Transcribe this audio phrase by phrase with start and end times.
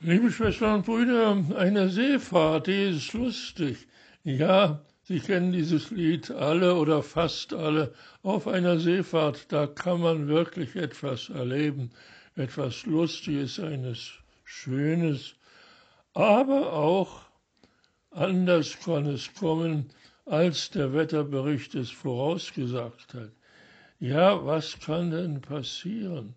[0.00, 3.88] Liebe Schwestern und Brüder, eine Seefahrt, die ist lustig.
[4.24, 7.94] Ja, Sie kennen dieses Lied alle oder fast alle.
[8.22, 11.92] Auf einer Seefahrt, da kann man wirklich etwas erleben,
[12.34, 14.10] etwas Lustiges, eines
[14.44, 15.34] Schönes.
[16.12, 17.22] Aber auch
[18.10, 19.86] anders kann es kommen,
[20.26, 23.30] als der Wetterbericht es vorausgesagt hat.
[23.98, 26.34] Ja, was kann denn passieren?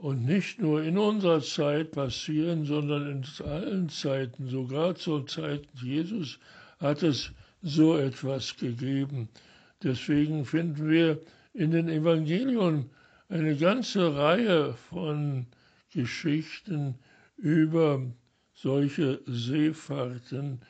[0.00, 6.38] Und nicht nur in unserer Zeit passieren, sondern in allen Zeiten, sogar zur Zeit Jesus,
[6.78, 9.28] hat es so etwas gegeben.
[9.82, 11.20] Deswegen finden wir
[11.52, 12.88] in den Evangelien
[13.28, 15.44] eine ganze Reihe von
[15.92, 16.94] Geschichten
[17.36, 18.00] über
[18.54, 20.62] solche Seefahrten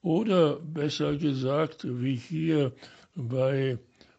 [0.00, 2.70] oder besser gesagt, wie hier
[3.16, 3.78] bei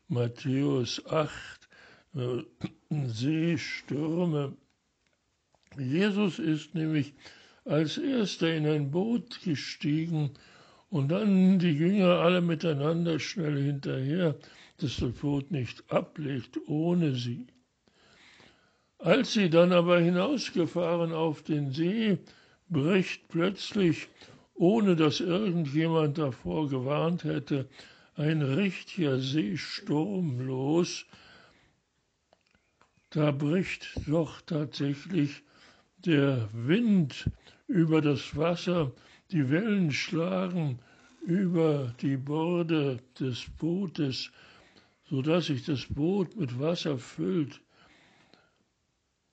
[0.10, 1.67] Matthäus 8,
[2.16, 2.44] äh,
[2.90, 4.56] Seestürme.
[5.78, 7.14] Jesus ist nämlich
[7.66, 10.32] als erster in ein Boot gestiegen
[10.90, 14.36] und dann die Jünger alle miteinander schnell hinterher,
[14.78, 17.48] dass das Boot nicht ablegt ohne sie.
[19.00, 22.18] Als sie dann aber hinausgefahren auf den See,
[22.70, 24.08] bricht plötzlich,
[24.56, 27.70] ohne dass irgendjemand davor gewarnt hätte,
[28.16, 31.06] ein richtiger Seesturm los.
[33.18, 35.42] Da bricht doch tatsächlich
[36.06, 37.28] der Wind
[37.68, 38.92] über das Wasser
[39.32, 40.78] die Wellen schlagen
[41.26, 44.30] über die Borde des Bootes,
[45.10, 47.60] so dass sich das Boot mit Wasser füllt.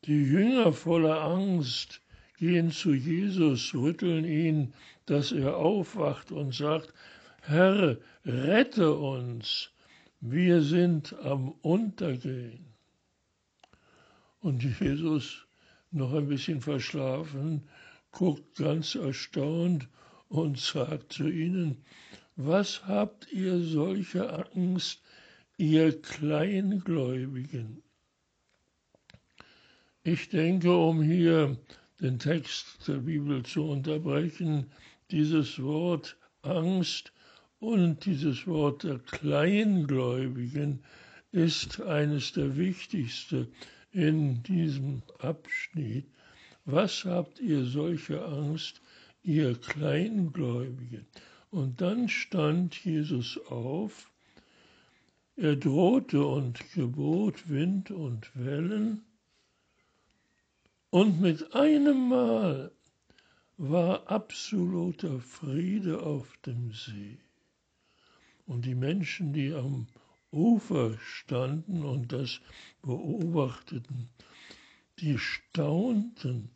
[0.06, 2.00] Die Jünger voller Angst
[2.38, 4.72] gehen zu Jesus, rütteln ihn,
[5.04, 6.94] dass er aufwacht und sagt,
[7.42, 9.68] Herr, rette uns,
[10.22, 12.73] wir sind am Untergehen.
[14.44, 15.46] Und Jesus,
[15.90, 17.62] noch ein bisschen verschlafen,
[18.10, 19.88] guckt ganz erstaunt
[20.28, 21.78] und sagt zu ihnen,
[22.36, 25.00] was habt ihr solche Angst,
[25.56, 27.82] ihr Kleingläubigen?
[30.02, 31.56] Ich denke, um hier
[32.02, 34.70] den Text der Bibel zu unterbrechen,
[35.10, 37.14] dieses Wort Angst
[37.60, 40.84] und dieses Wort der Kleingläubigen
[41.32, 43.48] ist eines der wichtigsten
[43.94, 46.06] in diesem Abschnitt,
[46.64, 48.80] was habt ihr solche Angst,
[49.22, 51.06] ihr Kleingläubigen?
[51.50, 54.10] Und dann stand Jesus auf,
[55.36, 59.04] er drohte und gebot Wind und Wellen,
[60.90, 62.70] und mit einem Mal
[63.56, 67.18] war absoluter Friede auf dem See.
[68.46, 69.88] Und die Menschen, die am
[70.34, 72.40] Ufer standen und das
[72.82, 74.08] beobachteten,
[74.98, 76.50] die staunten,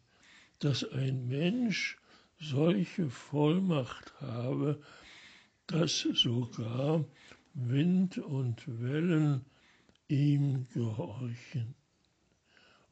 [0.59, 1.97] dass ein Mensch
[2.41, 4.81] solche Vollmacht habe,
[5.67, 7.05] dass sogar
[7.55, 9.45] Wind und Wellen
[10.09, 11.75] ihm gehorchen.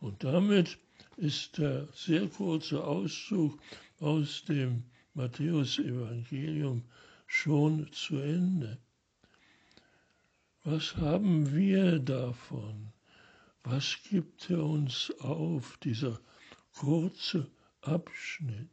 [0.00, 0.78] Und damit
[1.16, 3.58] ist der sehr kurze Auszug
[4.00, 6.84] aus dem Matthäusevangelium
[7.26, 8.78] schon zu Ende.
[10.68, 12.92] Was haben wir davon?
[13.62, 16.18] Was gibt er uns auf, dieser
[16.76, 17.48] kurze
[17.82, 18.68] Abschnitt?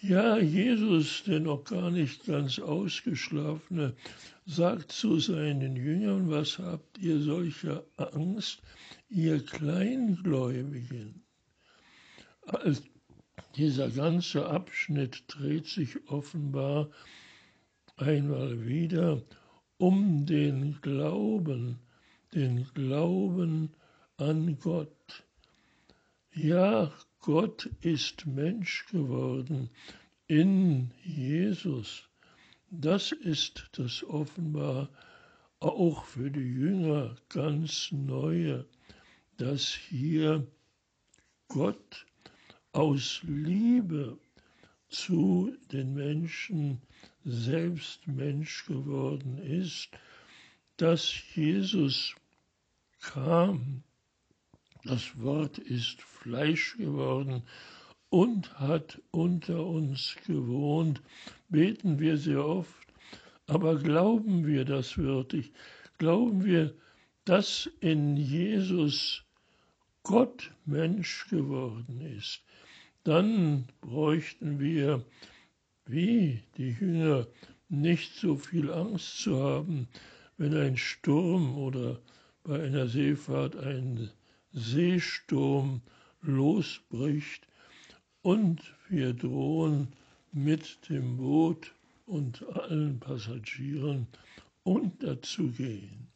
[0.00, 3.96] Ja, Jesus, der noch gar nicht ganz ausgeschlafene,
[4.46, 8.62] sagt zu seinen Jüngern, was habt ihr solche Angst,
[9.08, 11.24] ihr Kleingläubigen?
[12.42, 12.82] Also,
[13.56, 16.90] dieser ganze Abschnitt dreht sich offenbar
[17.96, 19.22] einmal wieder
[19.78, 21.78] um den Glauben
[22.34, 23.74] den Glauben
[24.16, 25.24] an Gott.
[26.32, 29.68] Ja, Gott ist Mensch geworden
[30.26, 32.08] in Jesus.
[32.70, 34.88] Das ist das offenbar
[35.60, 38.64] auch für die Jünger ganz Neue,
[39.36, 40.46] dass hier
[41.48, 42.06] Gott
[42.72, 44.18] aus Liebe
[44.92, 46.80] zu den Menschen
[47.24, 49.88] selbst Mensch geworden ist,
[50.76, 52.14] dass Jesus
[53.00, 53.82] kam,
[54.84, 57.42] das Wort ist Fleisch geworden
[58.10, 61.00] und hat unter uns gewohnt,
[61.48, 62.86] beten wir sehr oft,
[63.46, 65.52] aber glauben wir das wirklich?
[65.98, 66.74] Glauben wir,
[67.24, 69.24] dass in Jesus
[70.02, 72.42] Gott Mensch geworden ist?
[73.04, 75.04] Dann bräuchten wir,
[75.86, 77.26] wie die Jünger,
[77.68, 79.88] nicht so viel Angst zu haben,
[80.36, 82.00] wenn ein Sturm oder
[82.44, 84.10] bei einer Seefahrt ein
[84.52, 85.80] Seesturm
[86.20, 87.46] losbricht
[88.20, 89.88] und wir drohen
[90.32, 91.72] mit dem Boot
[92.06, 94.06] und allen Passagieren
[94.62, 96.08] unterzugehen.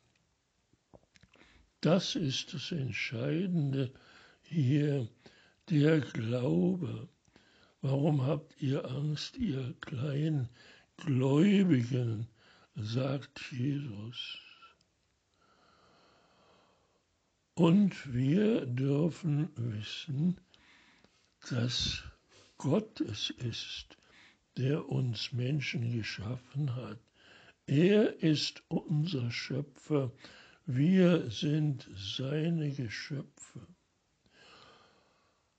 [1.81, 3.91] Das ist das Entscheidende
[4.43, 5.09] hier,
[5.71, 7.09] der Glaube.
[7.81, 10.49] Warum habt ihr Angst, ihr kleinen
[10.97, 12.27] Gläubigen,
[12.75, 14.39] sagt Jesus.
[17.55, 20.41] Und wir dürfen wissen,
[21.49, 22.03] dass
[22.59, 23.97] Gott es ist,
[24.57, 26.99] der uns Menschen geschaffen hat.
[27.67, 30.13] Er ist unser Schöpfer,
[30.67, 33.67] wir sind seine Geschöpfe.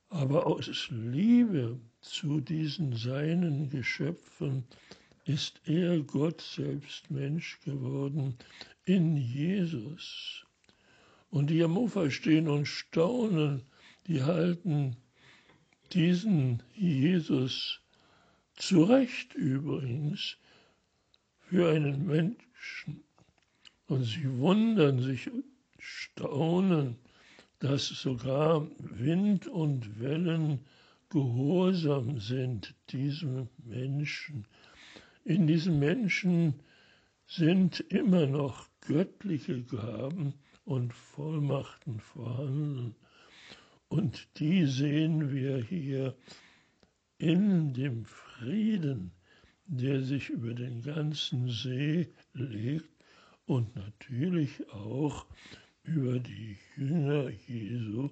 [0.09, 4.63] Aber aus Liebe zu diesen seinen Geschöpfen
[5.25, 8.37] ist er Gott selbst Mensch geworden
[8.85, 10.45] in Jesus.
[11.29, 13.63] Und die am Ufer stehen und staunen,
[14.07, 14.95] die halten
[15.91, 17.81] diesen Jesus
[18.55, 20.37] zu Recht übrigens
[21.49, 23.03] für einen Menschen.
[23.87, 25.29] Und sie wundern sich,
[25.79, 26.97] staunen,
[27.59, 30.65] dass sogar Wind und Wellen
[31.09, 34.45] gehorsam sind diesem Menschen.
[35.23, 36.55] In diesem Menschen
[37.25, 40.33] sind immer noch göttliche Gaben
[40.65, 42.95] und Vollmachten vorhanden.
[43.89, 46.15] Und die sehen wir hier
[47.17, 49.11] in dem Frieden,
[49.65, 52.89] der sich über den ganzen See legt
[53.45, 55.25] und natürlich auch
[55.87, 58.09] über die Jünger Jesu,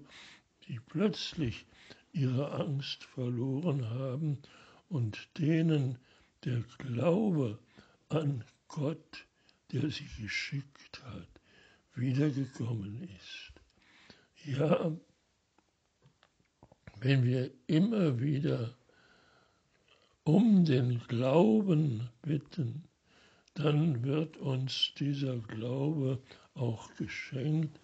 [0.67, 1.65] die plötzlich
[2.13, 4.39] ihre Angst verloren haben
[4.87, 5.97] und denen
[6.45, 7.59] der Glaube
[8.09, 9.27] an Gott,
[9.71, 11.27] der sie geschickt hat,
[11.95, 13.51] wiedergekommen ist.
[14.45, 14.95] Ja,
[16.99, 18.75] wenn wir immer wieder
[20.23, 22.87] um den Glauben bitten,
[23.55, 26.21] dann wird uns dieser Glaube
[26.53, 27.79] auch geschenkt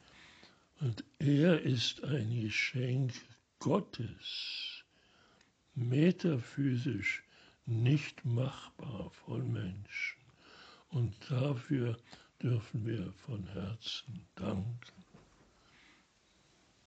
[0.80, 3.14] und er ist ein Geschenk
[3.60, 4.84] Gottes,
[5.76, 7.24] metaphysisch
[7.66, 10.22] nicht machbar von Menschen.
[10.90, 11.98] Und dafür
[12.42, 15.01] dürfen wir von Herzen danken.